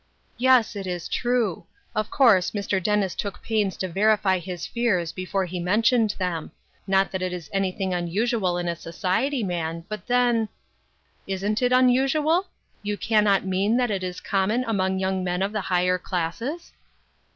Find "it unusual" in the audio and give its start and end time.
11.61-12.47